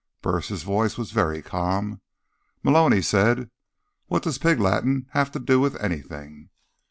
[0.23, 2.01] Burris' voice was very calm.
[2.63, 3.51] "Malone," he said,
[4.07, 6.49] "what does pig Latin have to do with anything?"